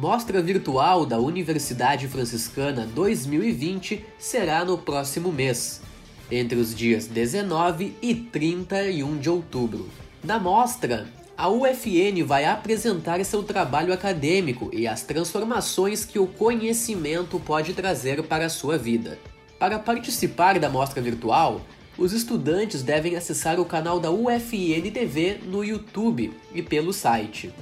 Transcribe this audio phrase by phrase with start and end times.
[0.00, 5.82] Mostra Virtual da Universidade Franciscana 2020 será no próximo mês,
[6.30, 9.88] entre os dias 19 e 31 de outubro.
[10.22, 17.40] Na mostra, a UFN vai apresentar seu trabalho acadêmico e as transformações que o conhecimento
[17.40, 19.18] pode trazer para a sua vida.
[19.58, 21.60] Para participar da mostra virtual,
[21.98, 27.52] os estudantes devem acessar o canal da UFN TV no YouTube e pelo site.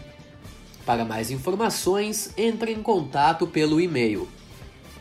[0.87, 4.29] Para mais informações, entre em contato pelo e-mail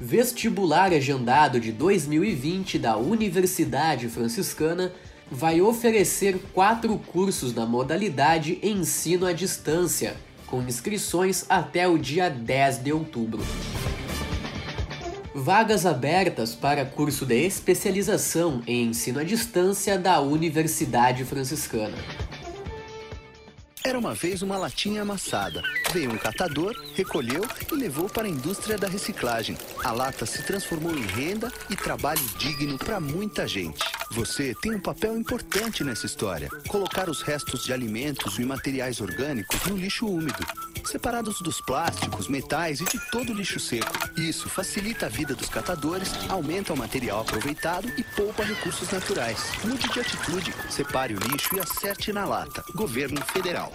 [0.00, 4.92] Vestibular Agendado de 2020 da Universidade Franciscana
[5.30, 10.14] vai oferecer quatro cursos na modalidade Ensino à Distância,
[10.46, 13.42] com inscrições até o dia 10 de outubro.
[15.34, 21.96] Vagas abertas para curso de especialização em ensino à distância da Universidade Franciscana.
[23.86, 25.62] Era uma vez uma latinha amassada.
[25.92, 29.56] Veio um catador, recolheu e levou para a indústria da reciclagem.
[29.84, 33.78] A lata se transformou em renda e trabalho digno para muita gente.
[34.12, 36.48] Você tem um papel importante nessa história.
[36.68, 40.46] Colocar os restos de alimentos e materiais orgânicos no lixo úmido,
[40.84, 43.92] separados dos plásticos, metais e de todo lixo seco.
[44.16, 49.38] Isso facilita a vida dos catadores, aumenta o material aproveitado e poupa recursos naturais.
[49.64, 52.64] Mude de atitude, separe o lixo e acerte na lata.
[52.74, 53.72] Governo Federal.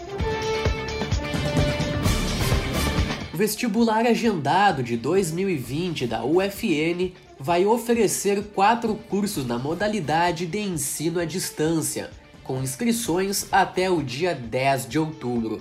[3.42, 11.26] Vestibular agendado de 2020 da UFN vai oferecer quatro cursos na modalidade de ensino à
[11.26, 12.12] distância,
[12.44, 15.60] com inscrições até o dia 10 de outubro.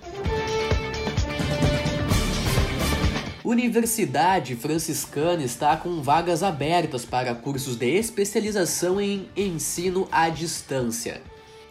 [3.46, 11.22] Universidade Franciscana está com vagas abertas para cursos de especialização em ensino à distância.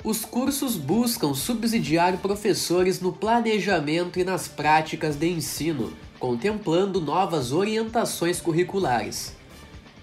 [0.01, 8.39] Os cursos buscam subsidiar professores no planejamento e nas práticas de ensino, contemplando novas orientações
[8.39, 9.35] curriculares.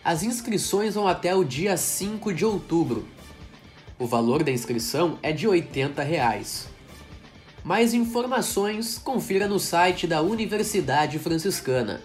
[0.04, 3.08] As inscrições vão até o dia 5 de outubro.
[3.98, 6.71] O valor da inscrição é de 80 reais.
[7.64, 12.00] Mais informações, confira no site da Universidade Franciscana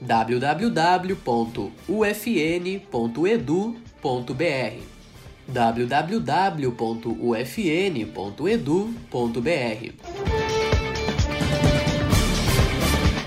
[0.00, 1.20] www.ufn.edu.br
[5.48, 6.70] www.ufn.edu.br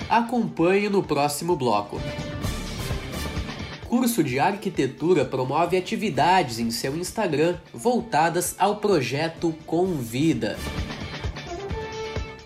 [0.10, 2.00] Acompanhe no próximo bloco.
[3.88, 10.58] Curso de Arquitetura promove atividades em seu Instagram voltadas ao projeto Convida.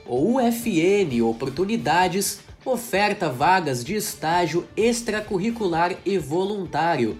[0.07, 7.17] O UFN Oportunidades oferta vagas de estágio extracurricular e voluntário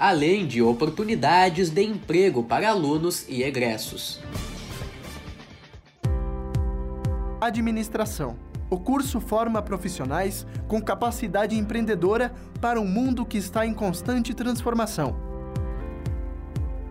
[0.00, 4.18] além de oportunidades de emprego para alunos e egressos.
[7.38, 8.38] Administração.
[8.70, 12.32] O curso forma profissionais com capacidade empreendedora
[12.62, 15.29] para um mundo que está em constante transformação.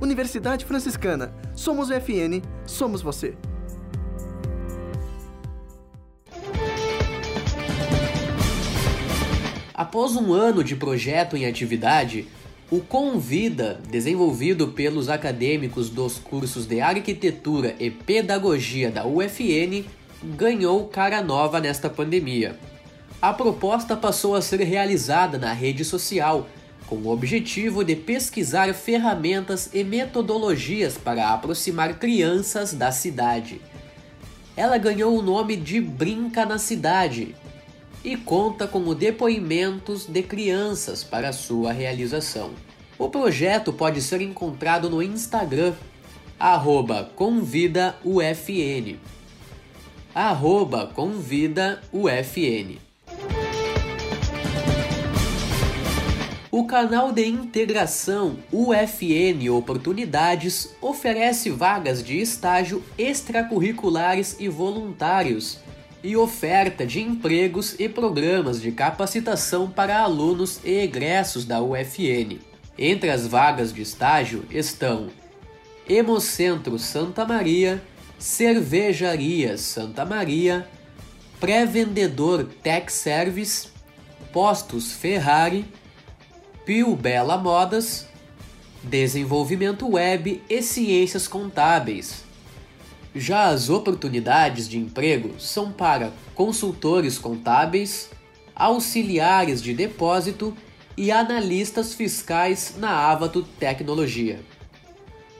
[0.00, 1.32] Universidade Franciscana.
[1.54, 3.34] Somos o FN, somos você.
[9.74, 12.26] Após um ano de projeto em atividade,
[12.70, 19.84] o Convida, desenvolvido pelos acadêmicos dos cursos de Arquitetura e Pedagogia da UFN,
[20.36, 22.58] ganhou cara nova nesta pandemia.
[23.20, 26.46] A proposta passou a ser realizada na rede social,
[26.88, 33.60] com o objetivo de pesquisar ferramentas e metodologias para aproximar crianças da cidade.
[34.56, 37.36] Ela ganhou o nome de Brinca na Cidade
[38.02, 42.50] e conta com depoimentos de crianças para sua realização.
[42.98, 45.74] O projeto pode ser encontrado no Instagram,
[47.14, 48.98] convidaufn.
[50.94, 52.87] Convidaufn.
[56.58, 65.60] O canal de integração UFN Oportunidades oferece vagas de estágio extracurriculares e voluntários
[66.02, 72.40] e oferta de empregos e programas de capacitação para alunos e egressos da UFN.
[72.76, 75.10] Entre as vagas de estágio estão
[75.88, 77.80] Hemocentro Santa Maria,
[78.18, 80.66] Cervejaria Santa Maria,
[81.38, 83.68] Pré-Vendedor Tech Service,
[84.32, 85.64] Postos Ferrari,
[86.68, 88.06] Pio Bela Modas,
[88.82, 92.24] Desenvolvimento Web e Ciências Contábeis.
[93.14, 98.10] Já as oportunidades de emprego são para consultores contábeis,
[98.54, 100.54] auxiliares de depósito
[100.94, 104.38] e analistas fiscais na Avato Tecnologia.